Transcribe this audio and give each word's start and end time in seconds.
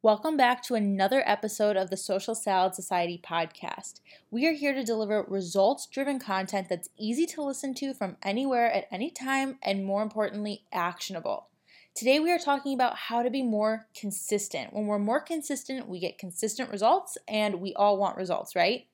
Welcome 0.00 0.36
back 0.36 0.62
to 0.62 0.76
another 0.76 1.24
episode 1.26 1.76
of 1.76 1.90
the 1.90 1.96
Social 1.96 2.36
Salad 2.36 2.76
Society 2.76 3.20
podcast. 3.20 3.98
We 4.30 4.46
are 4.46 4.52
here 4.52 4.72
to 4.72 4.84
deliver 4.84 5.24
results 5.26 5.86
driven 5.86 6.20
content 6.20 6.68
that's 6.68 6.88
easy 6.96 7.26
to 7.26 7.42
listen 7.42 7.74
to 7.74 7.92
from 7.94 8.16
anywhere 8.22 8.70
at 8.70 8.86
any 8.92 9.10
time 9.10 9.58
and, 9.60 9.84
more 9.84 10.04
importantly, 10.04 10.62
actionable. 10.72 11.48
Today, 11.96 12.20
we 12.20 12.30
are 12.30 12.38
talking 12.38 12.74
about 12.74 12.94
how 12.94 13.24
to 13.24 13.28
be 13.28 13.42
more 13.42 13.88
consistent. 13.92 14.72
When 14.72 14.86
we're 14.86 15.00
more 15.00 15.20
consistent, 15.20 15.88
we 15.88 15.98
get 15.98 16.16
consistent 16.16 16.70
results, 16.70 17.18
and 17.26 17.60
we 17.60 17.74
all 17.74 17.98
want 17.98 18.16
results, 18.16 18.54
right? 18.54 18.86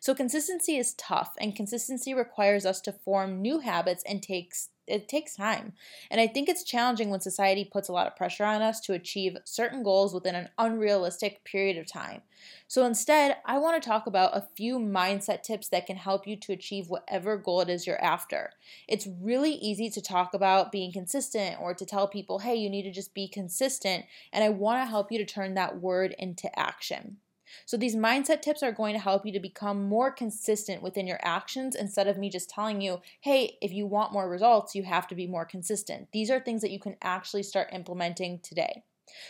So, 0.00 0.14
consistency 0.14 0.76
is 0.76 0.94
tough, 0.94 1.34
and 1.40 1.56
consistency 1.56 2.14
requires 2.14 2.66
us 2.66 2.80
to 2.82 2.92
form 2.92 3.42
new 3.42 3.60
habits 3.60 4.02
and 4.06 4.22
takes 4.22 4.70
it 4.86 5.08
takes 5.08 5.34
time. 5.34 5.72
And 6.10 6.20
I 6.20 6.26
think 6.26 6.48
it's 6.48 6.62
challenging 6.62 7.08
when 7.10 7.20
society 7.20 7.64
puts 7.64 7.88
a 7.88 7.92
lot 7.92 8.06
of 8.06 8.16
pressure 8.16 8.44
on 8.44 8.62
us 8.62 8.80
to 8.82 8.92
achieve 8.92 9.36
certain 9.44 9.82
goals 9.82 10.12
within 10.12 10.34
an 10.34 10.50
unrealistic 10.58 11.44
period 11.44 11.78
of 11.78 11.86
time. 11.86 12.22
So 12.68 12.84
instead, 12.84 13.36
I 13.46 13.58
want 13.58 13.82
to 13.82 13.88
talk 13.88 14.06
about 14.06 14.36
a 14.36 14.46
few 14.56 14.78
mindset 14.78 15.42
tips 15.42 15.68
that 15.68 15.86
can 15.86 15.96
help 15.96 16.26
you 16.26 16.36
to 16.36 16.52
achieve 16.52 16.88
whatever 16.88 17.36
goal 17.36 17.62
it 17.62 17.70
is 17.70 17.86
you're 17.86 18.02
after. 18.02 18.50
It's 18.88 19.08
really 19.20 19.52
easy 19.52 19.88
to 19.90 20.02
talk 20.02 20.34
about 20.34 20.72
being 20.72 20.92
consistent 20.92 21.60
or 21.60 21.74
to 21.74 21.86
tell 21.86 22.06
people, 22.08 22.40
hey, 22.40 22.54
you 22.54 22.68
need 22.68 22.82
to 22.82 22.92
just 22.92 23.14
be 23.14 23.28
consistent. 23.28 24.04
And 24.32 24.44
I 24.44 24.50
want 24.50 24.82
to 24.82 24.90
help 24.90 25.10
you 25.10 25.18
to 25.18 25.24
turn 25.24 25.54
that 25.54 25.80
word 25.80 26.14
into 26.18 26.58
action. 26.58 27.18
So, 27.66 27.76
these 27.76 27.96
mindset 27.96 28.42
tips 28.42 28.62
are 28.62 28.72
going 28.72 28.94
to 28.94 29.00
help 29.00 29.24
you 29.24 29.32
to 29.32 29.40
become 29.40 29.84
more 29.84 30.10
consistent 30.10 30.82
within 30.82 31.06
your 31.06 31.20
actions 31.22 31.74
instead 31.74 32.08
of 32.08 32.18
me 32.18 32.30
just 32.30 32.50
telling 32.50 32.80
you, 32.80 33.00
hey, 33.20 33.56
if 33.60 33.72
you 33.72 33.86
want 33.86 34.12
more 34.12 34.28
results, 34.28 34.74
you 34.74 34.82
have 34.84 35.06
to 35.08 35.14
be 35.14 35.26
more 35.26 35.44
consistent. 35.44 36.08
These 36.12 36.30
are 36.30 36.40
things 36.40 36.62
that 36.62 36.70
you 36.70 36.78
can 36.78 36.96
actually 37.02 37.42
start 37.42 37.68
implementing 37.72 38.40
today. 38.42 38.82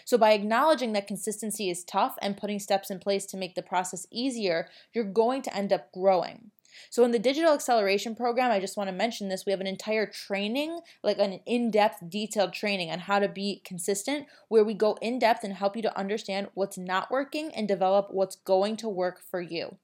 So, 0.04 0.18
by 0.18 0.32
acknowledging 0.32 0.92
that 0.92 1.06
consistency 1.06 1.70
is 1.70 1.84
tough 1.84 2.16
and 2.22 2.36
putting 2.36 2.58
steps 2.58 2.90
in 2.90 2.98
place 2.98 3.26
to 3.26 3.36
make 3.36 3.54
the 3.54 3.62
process 3.62 4.06
easier, 4.10 4.68
you're 4.92 5.04
going 5.04 5.42
to 5.42 5.56
end 5.56 5.72
up 5.72 5.92
growing. 5.92 6.50
So 6.90 7.04
in 7.04 7.10
the 7.10 7.18
digital 7.18 7.52
acceleration 7.52 8.14
program, 8.14 8.50
I 8.50 8.60
just 8.60 8.76
want 8.76 8.88
to 8.88 8.94
mention 8.94 9.28
this. 9.28 9.44
We 9.46 9.52
have 9.52 9.60
an 9.60 9.66
entire 9.66 10.06
training, 10.06 10.80
like 11.02 11.18
an 11.18 11.40
in-depth 11.46 12.08
detailed 12.08 12.52
training 12.52 12.90
on 12.90 13.00
how 13.00 13.18
to 13.18 13.28
be 13.28 13.62
consistent 13.64 14.26
where 14.48 14.64
we 14.64 14.74
go 14.74 14.96
in 15.00 15.18
depth 15.18 15.44
and 15.44 15.54
help 15.54 15.76
you 15.76 15.82
to 15.82 15.98
understand 15.98 16.48
what's 16.54 16.78
not 16.78 17.10
working 17.10 17.52
and 17.54 17.68
develop 17.68 18.08
what's 18.10 18.36
going 18.36 18.76
to 18.78 18.88
work 18.88 19.20
for 19.30 19.40
you. 19.40 19.76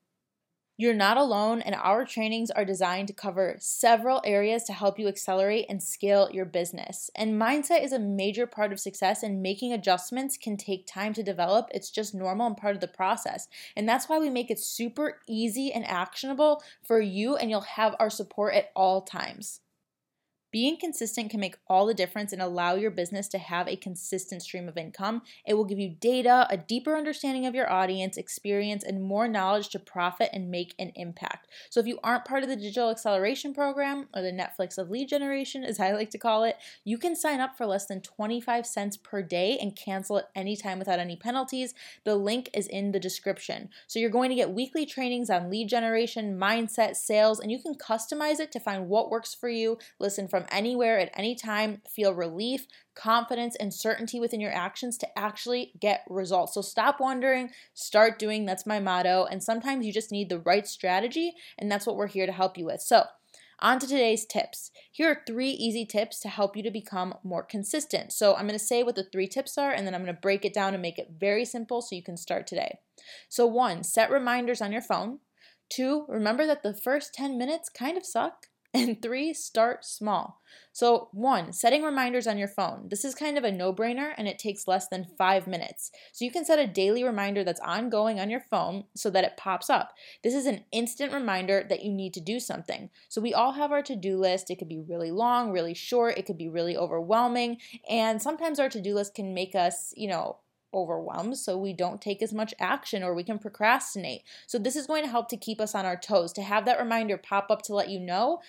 You're 0.80 0.94
not 0.94 1.18
alone, 1.18 1.60
and 1.60 1.74
our 1.74 2.06
trainings 2.06 2.50
are 2.50 2.64
designed 2.64 3.08
to 3.08 3.12
cover 3.12 3.56
several 3.58 4.22
areas 4.24 4.64
to 4.64 4.72
help 4.72 4.98
you 4.98 5.08
accelerate 5.08 5.66
and 5.68 5.82
scale 5.82 6.30
your 6.32 6.46
business. 6.46 7.10
And 7.14 7.38
mindset 7.38 7.84
is 7.84 7.92
a 7.92 7.98
major 7.98 8.46
part 8.46 8.72
of 8.72 8.80
success, 8.80 9.22
and 9.22 9.42
making 9.42 9.74
adjustments 9.74 10.38
can 10.38 10.56
take 10.56 10.86
time 10.86 11.12
to 11.12 11.22
develop. 11.22 11.68
It's 11.74 11.90
just 11.90 12.14
normal 12.14 12.46
and 12.46 12.56
part 12.56 12.76
of 12.76 12.80
the 12.80 12.88
process. 12.88 13.46
And 13.76 13.86
that's 13.86 14.08
why 14.08 14.18
we 14.18 14.30
make 14.30 14.50
it 14.50 14.58
super 14.58 15.18
easy 15.28 15.70
and 15.70 15.86
actionable 15.86 16.62
for 16.82 16.98
you, 16.98 17.36
and 17.36 17.50
you'll 17.50 17.60
have 17.60 17.94
our 17.98 18.08
support 18.08 18.54
at 18.54 18.70
all 18.74 19.02
times. 19.02 19.60
Being 20.52 20.76
consistent 20.78 21.30
can 21.30 21.38
make 21.38 21.56
all 21.68 21.86
the 21.86 21.94
difference 21.94 22.32
and 22.32 22.42
allow 22.42 22.74
your 22.74 22.90
business 22.90 23.28
to 23.28 23.38
have 23.38 23.68
a 23.68 23.76
consistent 23.76 24.42
stream 24.42 24.68
of 24.68 24.76
income. 24.76 25.22
It 25.46 25.54
will 25.54 25.64
give 25.64 25.78
you 25.78 25.90
data, 25.90 26.46
a 26.50 26.56
deeper 26.56 26.96
understanding 26.96 27.46
of 27.46 27.54
your 27.54 27.70
audience, 27.70 28.16
experience, 28.16 28.82
and 28.82 29.02
more 29.02 29.28
knowledge 29.28 29.68
to 29.70 29.78
profit 29.78 30.30
and 30.32 30.50
make 30.50 30.74
an 30.78 30.90
impact. 30.96 31.46
So, 31.70 31.78
if 31.78 31.86
you 31.86 32.00
aren't 32.02 32.24
part 32.24 32.42
of 32.42 32.48
the 32.48 32.56
Digital 32.56 32.90
Acceleration 32.90 33.54
Program 33.54 34.08
or 34.14 34.22
the 34.22 34.32
Netflix 34.32 34.76
of 34.76 34.90
lead 34.90 35.08
generation, 35.08 35.62
as 35.62 35.78
I 35.80 35.92
like 35.92 36.10
to 36.10 36.18
call 36.18 36.42
it, 36.42 36.56
you 36.84 36.98
can 36.98 37.14
sign 37.14 37.40
up 37.40 37.56
for 37.56 37.66
less 37.66 37.86
than 37.86 38.00
25 38.00 38.66
cents 38.66 38.96
per 38.96 39.22
day 39.22 39.56
and 39.60 39.76
cancel 39.76 40.18
at 40.18 40.30
any 40.34 40.56
time 40.56 40.80
without 40.80 40.98
any 40.98 41.14
penalties. 41.14 41.74
The 42.04 42.16
link 42.16 42.50
is 42.52 42.66
in 42.66 42.90
the 42.90 43.00
description. 43.00 43.68
So, 43.86 44.00
you're 44.00 44.10
going 44.10 44.30
to 44.30 44.36
get 44.36 44.52
weekly 44.52 44.84
trainings 44.84 45.30
on 45.30 45.48
lead 45.48 45.68
generation, 45.68 46.36
mindset, 46.36 46.96
sales, 46.96 47.38
and 47.38 47.52
you 47.52 47.60
can 47.60 47.74
customize 47.74 48.40
it 48.40 48.50
to 48.50 48.58
find 48.58 48.88
what 48.88 49.10
works 49.10 49.32
for 49.32 49.48
you. 49.48 49.78
Listen 50.00 50.26
from 50.26 50.39
from 50.40 50.48
anywhere 50.50 50.98
at 50.98 51.10
any 51.14 51.34
time, 51.34 51.82
feel 51.86 52.14
relief, 52.14 52.66
confidence, 52.94 53.56
and 53.56 53.74
certainty 53.74 54.18
within 54.18 54.40
your 54.40 54.52
actions 54.52 54.96
to 54.96 55.18
actually 55.18 55.72
get 55.78 56.02
results. 56.08 56.54
So 56.54 56.62
stop 56.62 56.98
wondering, 56.98 57.50
start 57.74 58.18
doing. 58.18 58.46
That's 58.46 58.66
my 58.66 58.80
motto. 58.80 59.26
And 59.30 59.42
sometimes 59.42 59.84
you 59.84 59.92
just 59.92 60.10
need 60.10 60.30
the 60.30 60.40
right 60.40 60.66
strategy, 60.66 61.34
and 61.58 61.70
that's 61.70 61.86
what 61.86 61.96
we're 61.96 62.06
here 62.06 62.24
to 62.24 62.32
help 62.32 62.56
you 62.56 62.64
with. 62.64 62.80
So, 62.80 63.04
on 63.62 63.78
to 63.78 63.86
today's 63.86 64.24
tips. 64.24 64.70
Here 64.90 65.10
are 65.10 65.22
three 65.26 65.50
easy 65.50 65.84
tips 65.84 66.18
to 66.20 66.30
help 66.30 66.56
you 66.56 66.62
to 66.62 66.70
become 66.70 67.12
more 67.22 67.42
consistent. 67.42 68.10
So, 68.10 68.34
I'm 68.34 68.46
going 68.46 68.58
to 68.58 68.64
say 68.64 68.82
what 68.82 68.96
the 68.96 69.04
three 69.04 69.28
tips 69.28 69.58
are, 69.58 69.72
and 69.72 69.86
then 69.86 69.94
I'm 69.94 70.02
going 70.02 70.14
to 70.14 70.20
break 70.20 70.46
it 70.46 70.54
down 70.54 70.72
and 70.72 70.80
make 70.80 70.98
it 70.98 71.16
very 71.20 71.44
simple 71.44 71.82
so 71.82 71.94
you 71.94 72.02
can 72.02 72.16
start 72.16 72.46
today. 72.46 72.78
So, 73.28 73.44
one, 73.44 73.84
set 73.84 74.10
reminders 74.10 74.62
on 74.62 74.72
your 74.72 74.80
phone. 74.80 75.18
Two, 75.68 76.06
remember 76.08 76.46
that 76.46 76.62
the 76.62 76.72
first 76.72 77.12
10 77.12 77.36
minutes 77.36 77.68
kind 77.68 77.98
of 77.98 78.06
suck. 78.06 78.46
And 78.72 79.02
three, 79.02 79.34
start 79.34 79.84
small. 79.84 80.40
So, 80.72 81.08
one, 81.12 81.52
setting 81.52 81.82
reminders 81.82 82.28
on 82.28 82.38
your 82.38 82.48
phone. 82.48 82.86
This 82.88 83.04
is 83.04 83.16
kind 83.16 83.36
of 83.36 83.42
a 83.42 83.50
no 83.50 83.72
brainer 83.72 84.12
and 84.16 84.28
it 84.28 84.38
takes 84.38 84.68
less 84.68 84.86
than 84.86 85.08
five 85.18 85.48
minutes. 85.48 85.90
So, 86.12 86.24
you 86.24 86.30
can 86.30 86.44
set 86.44 86.60
a 86.60 86.68
daily 86.68 87.02
reminder 87.02 87.42
that's 87.42 87.60
ongoing 87.60 88.20
on 88.20 88.30
your 88.30 88.40
phone 88.40 88.84
so 88.94 89.10
that 89.10 89.24
it 89.24 89.36
pops 89.36 89.70
up. 89.70 89.94
This 90.22 90.34
is 90.34 90.46
an 90.46 90.64
instant 90.70 91.12
reminder 91.12 91.66
that 91.68 91.82
you 91.82 91.92
need 91.92 92.14
to 92.14 92.20
do 92.20 92.38
something. 92.38 92.90
So, 93.08 93.20
we 93.20 93.34
all 93.34 93.52
have 93.52 93.72
our 93.72 93.82
to 93.82 93.96
do 93.96 94.16
list. 94.16 94.50
It 94.50 94.58
could 94.60 94.68
be 94.68 94.80
really 94.80 95.10
long, 95.10 95.50
really 95.50 95.74
short, 95.74 96.16
it 96.16 96.26
could 96.26 96.38
be 96.38 96.48
really 96.48 96.76
overwhelming. 96.76 97.56
And 97.88 98.22
sometimes 98.22 98.60
our 98.60 98.68
to 98.68 98.80
do 98.80 98.94
list 98.94 99.14
can 99.14 99.34
make 99.34 99.56
us, 99.56 99.92
you 99.96 100.08
know, 100.08 100.38
overwhelmed 100.72 101.36
so 101.36 101.56
we 101.56 101.72
don't 101.72 102.00
take 102.00 102.22
as 102.22 102.32
much 102.32 102.54
action 102.58 103.02
or 103.02 103.14
we 103.14 103.24
can 103.24 103.38
procrastinate. 103.38 104.22
So 104.46 104.58
this 104.58 104.76
is 104.76 104.86
going 104.86 105.04
to 105.04 105.10
help 105.10 105.28
to 105.30 105.36
keep 105.36 105.60
us 105.60 105.74
on 105.74 105.86
our 105.86 105.96
toes 105.96 106.32
to 106.34 106.42
have 106.42 106.64
that 106.64 106.78
reminder 106.78 107.16
pop 107.16 107.50
up 107.50 107.62
to 107.62 107.74
let 107.74 107.88
you 107.88 108.00
know 108.00 108.40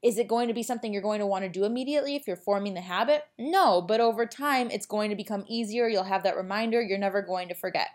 is 0.00 0.16
it 0.16 0.28
going 0.28 0.46
to 0.46 0.54
be 0.54 0.62
something 0.62 0.92
you're 0.92 1.02
going 1.02 1.18
to 1.18 1.26
want 1.26 1.44
to 1.44 1.48
do 1.48 1.64
immediately 1.64 2.14
if 2.14 2.26
you're 2.26 2.36
forming 2.36 2.74
the 2.74 2.80
habit? 2.80 3.24
No, 3.36 3.82
but 3.82 4.00
over 4.00 4.26
time 4.26 4.70
it's 4.70 4.86
going 4.86 5.10
to 5.10 5.16
become 5.16 5.44
easier. 5.48 5.88
You'll 5.88 6.04
have 6.04 6.22
that 6.22 6.36
reminder. 6.36 6.80
You're 6.80 6.98
never 6.98 7.20
going 7.20 7.48
to 7.48 7.54
forget. 7.54 7.88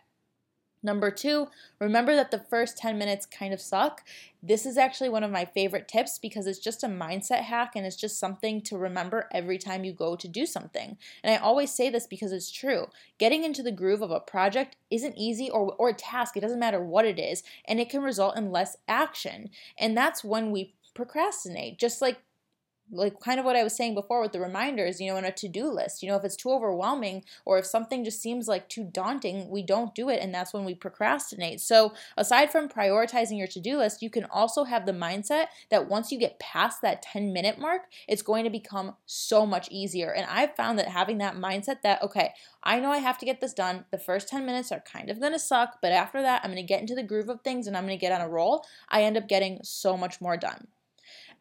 Number 0.83 1.09
two, 1.09 1.47
remember 1.79 2.13
that 2.15 2.29
the 2.29 2.39
first 2.49 2.77
10 2.77 2.97
minutes 2.97 3.25
kind 3.25 3.53
of 3.53 3.61
suck. 3.61 4.03
This 4.43 4.65
is 4.65 4.77
actually 4.77 5.07
one 5.07 5.23
of 5.23 5.31
my 5.31 5.45
favorite 5.45 5.87
tips 5.87 6.19
because 6.19 6.45
it's 6.45 6.59
just 6.59 6.83
a 6.83 6.87
mindset 6.87 7.43
hack 7.43 7.71
and 7.75 7.85
it's 7.85 7.95
just 7.95 8.19
something 8.19 8.61
to 8.63 8.77
remember 8.77 9.29
every 9.31 9.57
time 9.57 9.85
you 9.85 9.93
go 9.93 10.17
to 10.17 10.27
do 10.27 10.45
something. 10.45 10.97
And 11.23 11.33
I 11.33 11.37
always 11.37 11.71
say 11.71 11.89
this 11.89 12.05
because 12.05 12.33
it's 12.33 12.51
true. 12.51 12.87
Getting 13.17 13.45
into 13.45 13.63
the 13.63 13.71
groove 13.71 14.01
of 14.01 14.11
a 14.11 14.19
project 14.19 14.75
isn't 14.91 15.17
easy 15.17 15.49
or, 15.49 15.73
or 15.79 15.89
a 15.89 15.93
task, 15.93 16.35
it 16.35 16.41
doesn't 16.41 16.59
matter 16.59 16.83
what 16.83 17.05
it 17.05 17.17
is, 17.17 17.43
and 17.65 17.79
it 17.79 17.89
can 17.89 18.01
result 18.01 18.37
in 18.37 18.51
less 18.51 18.75
action. 18.87 19.49
And 19.77 19.95
that's 19.95 20.23
when 20.23 20.51
we 20.51 20.73
procrastinate. 20.93 21.79
Just 21.79 22.01
like 22.01 22.17
like 22.93 23.19
kind 23.19 23.39
of 23.39 23.45
what 23.45 23.55
I 23.55 23.63
was 23.63 23.75
saying 23.75 23.95
before 23.95 24.21
with 24.21 24.31
the 24.31 24.39
reminders, 24.39 25.01
you 25.01 25.11
know, 25.11 25.17
in 25.17 25.25
a 25.25 25.31
to 25.31 25.47
do 25.47 25.71
list. 25.71 26.01
You 26.01 26.09
know, 26.09 26.15
if 26.15 26.23
it's 26.23 26.35
too 26.35 26.51
overwhelming 26.51 27.23
or 27.45 27.57
if 27.57 27.65
something 27.65 28.03
just 28.03 28.21
seems 28.21 28.47
like 28.47 28.69
too 28.69 28.83
daunting, 28.83 29.49
we 29.49 29.63
don't 29.63 29.95
do 29.95 30.09
it, 30.09 30.19
and 30.21 30.33
that's 30.33 30.53
when 30.53 30.65
we 30.65 30.75
procrastinate. 30.75 31.61
So, 31.61 31.93
aside 32.17 32.51
from 32.51 32.69
prioritizing 32.69 33.37
your 33.37 33.47
to 33.47 33.59
do 33.59 33.77
list, 33.77 34.01
you 34.01 34.09
can 34.09 34.25
also 34.25 34.63
have 34.63 34.85
the 34.85 34.91
mindset 34.91 35.47
that 35.69 35.89
once 35.89 36.11
you 36.11 36.19
get 36.19 36.39
past 36.39 36.81
that 36.81 37.01
10 37.01 37.33
minute 37.33 37.59
mark, 37.59 37.83
it's 38.07 38.21
going 38.21 38.43
to 38.43 38.49
become 38.49 38.95
so 39.05 39.45
much 39.45 39.67
easier. 39.71 40.13
And 40.13 40.27
I've 40.29 40.55
found 40.55 40.79
that 40.79 40.87
having 40.87 41.17
that 41.19 41.35
mindset 41.35 41.81
that, 41.83 42.01
okay, 42.03 42.33
I 42.63 42.79
know 42.79 42.91
I 42.91 42.99
have 42.99 43.17
to 43.19 43.25
get 43.25 43.41
this 43.41 43.53
done. 43.53 43.85
The 43.91 43.97
first 43.97 44.29
10 44.29 44.45
minutes 44.45 44.71
are 44.71 44.81
kind 44.81 45.09
of 45.09 45.19
going 45.19 45.33
to 45.33 45.39
suck, 45.39 45.79
but 45.81 45.91
after 45.91 46.21
that, 46.21 46.41
I'm 46.43 46.51
going 46.51 46.63
to 46.63 46.67
get 46.67 46.81
into 46.81 46.95
the 46.95 47.03
groove 47.03 47.29
of 47.29 47.41
things 47.41 47.67
and 47.67 47.75
I'm 47.75 47.85
going 47.85 47.97
to 47.97 48.01
get 48.01 48.13
on 48.13 48.21
a 48.21 48.29
roll. 48.29 48.65
I 48.89 49.03
end 49.03 49.17
up 49.17 49.27
getting 49.27 49.59
so 49.63 49.97
much 49.97 50.21
more 50.21 50.37
done. 50.37 50.67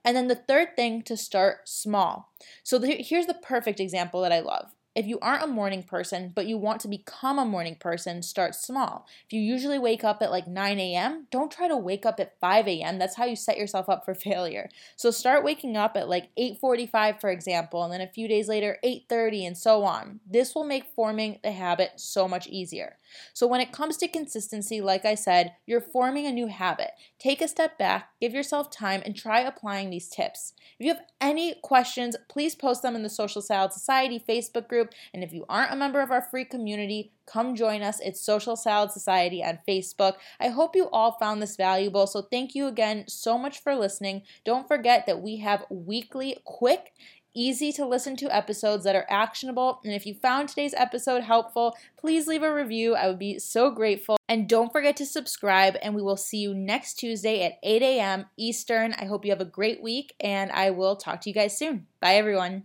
And 0.05 0.17
then 0.17 0.29
the 0.29 0.35
third 0.35 0.77
thing 0.77 1.03
to 1.03 1.17
start 1.17 1.69
small. 1.69 2.33
So 2.63 2.79
the, 2.79 2.97
here's 3.03 3.27
the 3.27 3.35
perfect 3.35 3.81
example 3.81 4.23
that 4.23 4.33
I 4.33 4.41
love. 4.41 4.73
If 4.95 5.07
you 5.07 5.19
aren't 5.21 5.45
a 5.45 5.47
morning 5.47 5.83
person, 5.85 6.33
but 6.35 6.47
you 6.47 6.59
want 6.59 6.81
to 6.83 6.89
become 6.89 7.39
a 7.39 7.47
morning 7.47 7.77
person, 7.77 8.23
start 8.23 8.55
small. 8.55 9.07
If 9.25 9.33
you 9.33 9.41
usually 9.41 9.79
wake 9.79 10.05
up 10.05 10.21
at 10.21 10.31
like 10.31 10.47
9 10.47 10.79
a.m., 10.79 11.29
don't 11.31 11.51
try 11.51 11.67
to 11.67 11.77
wake 11.79 12.05
up 12.05 12.21
at 12.21 12.39
5 12.41 12.69
a.m. 12.69 12.99
That's 12.99 13.17
how 13.17 13.25
you 13.25 13.35
set 13.35 13.57
yourself 13.57 13.89
up 13.89 14.05
for 14.05 14.15
failure. 14.15 14.69
So 14.97 15.11
start 15.11 15.45
waking 15.45 15.79
up 15.79 15.97
at 15.97 16.11
like 16.11 16.29
8:45, 16.37 17.21
for 17.23 17.31
example, 17.31 17.83
and 17.83 17.93
then 17.93 18.03
a 18.03 18.07
few 18.07 18.29
days 18.29 18.49
later 18.49 18.79
8:30, 18.85 19.47
and 19.47 19.57
so 19.57 19.83
on. 19.83 20.21
This 20.31 20.55
will 20.55 20.65
make 20.65 20.85
forming 20.85 21.39
the 21.43 21.53
habit 21.53 21.93
so 21.97 22.29
much 22.29 22.47
easier. 22.47 22.99
So, 23.33 23.47
when 23.47 23.61
it 23.61 23.73
comes 23.73 23.97
to 23.99 24.09
consistency, 24.09 24.81
like 24.81 25.05
I 25.05 25.15
said, 25.15 25.55
you're 25.67 25.81
forming 25.81 26.27
a 26.27 26.33
new 26.33 26.47
habit. 26.47 26.91
Take 27.19 27.41
a 27.41 27.49
step 27.49 27.79
back, 27.79 28.11
give 28.21 28.35
yourself 28.35 28.71
time, 28.71 29.03
and 29.05 29.17
try 29.17 29.41
applying 29.41 29.91
these 29.91 30.09
tips. 30.09 30.55
If 30.79 30.87
you 30.87 30.95
have 30.95 31.03
any 31.21 31.55
questions, 31.63 32.17
please 32.29 32.55
post 32.55 32.83
them 32.83 32.97
in 32.97 33.03
the 33.03 33.09
Social 33.09 33.43
Salad 33.43 33.73
Society 33.73 34.23
Facebook 34.27 34.69
group. 34.69 34.93
And 35.13 35.23
if 35.23 35.33
you 35.33 35.45
aren't 35.49 35.73
a 35.73 35.77
member 35.77 36.01
of 36.01 36.11
our 36.11 36.23
free 36.23 36.45
community, 36.45 37.13
come 37.27 37.55
join 37.55 37.83
us. 37.83 38.01
It's 38.01 38.21
Social 38.21 38.57
Salad 38.57 38.91
Society 38.91 39.43
on 39.43 39.59
Facebook. 39.67 40.15
I 40.41 40.49
hope 40.49 40.75
you 40.77 40.89
all 40.91 41.13
found 41.13 41.41
this 41.41 41.57
valuable. 41.57 42.07
So, 42.07 42.23
thank 42.23 42.55
you 42.55 42.67
again 42.67 43.05
so 43.09 43.39
much 43.39 43.63
for 43.63 43.75
listening. 43.75 44.23
Don't 44.45 44.69
forget 44.69 45.07
that 45.07 45.23
we 45.23 45.37
have 45.39 45.65
weekly, 45.71 46.37
quick, 46.45 46.93
easy 47.35 47.73
to 47.73 47.87
listen 47.87 48.17
to 48.17 48.35
episodes 48.35 48.85
that 48.85 48.97
are 48.97 49.07
actionable. 49.09 49.81
And 49.85 49.93
if 49.93 50.07
you 50.07 50.15
found 50.15 50.49
today's 50.49 50.75
episode 50.75 51.23
helpful, 51.23 51.77
please 51.97 52.27
leave 52.27 52.43
a 52.43 52.55
review. 52.55 52.95
I 52.95 53.09
would 53.09 53.19
be 53.19 53.39
so 53.39 53.71
grateful. 53.71 54.17
And 54.29 54.49
don't 54.49 54.73
forget 54.73 54.97
to 54.97 55.07
subscribe, 55.07 55.77
and 55.83 55.95
we 55.95 56.03
will 56.03 56.17
see 56.17 56.39
you 56.39 56.55
next 56.55 56.95
Tuesday 56.95 57.45
at 57.45 57.59
8 57.63 57.83
a.m. 57.83 58.27
Eastern. 58.37 58.95
I 58.95 59.05
hope 59.05 59.25
you 59.25 59.31
have 59.31 59.41
a 59.41 59.47
great 59.47 59.83
week, 59.83 60.15
and 60.21 60.51
I 60.51 60.71
will 60.71 60.97
talk 60.97 61.21
to 61.23 61.31
you 61.31 61.35
guys 61.35 61.57
soon. 61.57 61.87
Bye, 62.01 62.15
everyone. 62.15 62.65